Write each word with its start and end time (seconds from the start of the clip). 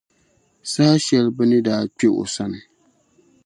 Saha 0.71 0.95
shεli 1.05 1.29
bɛ 1.37 1.43
ni 1.49 1.57
daa 1.67 1.83
kpe 1.95 2.07
o 2.21 2.23
sani. 2.35 2.59